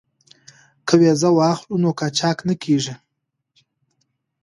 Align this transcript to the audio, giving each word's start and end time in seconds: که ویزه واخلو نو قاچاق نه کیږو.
که 0.87 0.93
ویزه 0.99 1.29
واخلو 1.37 1.75
نو 1.83 1.89
قاچاق 1.99 2.37
نه 2.47 2.53
کیږو. 2.61 2.95